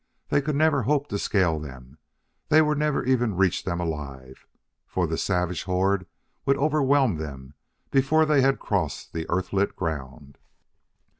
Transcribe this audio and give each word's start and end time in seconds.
They 0.29 0.41
could 0.41 0.55
never 0.55 0.81
hope 0.81 1.09
to 1.09 1.19
scale 1.19 1.59
them; 1.59 1.99
they 2.49 2.59
would 2.59 2.79
never 2.79 3.05
even 3.05 3.35
reach 3.37 3.63
them 3.65 3.79
alive, 3.79 4.47
for 4.87 5.05
the 5.05 5.15
savage 5.15 5.65
horde 5.65 6.07
would 6.43 6.57
overwhelm 6.57 7.17
them 7.17 7.53
before 7.91 8.25
they 8.25 8.41
had 8.41 8.57
crossed 8.57 9.13
the 9.13 9.27
Earth 9.29 9.53
lit 9.53 9.75
ground. 9.75 10.39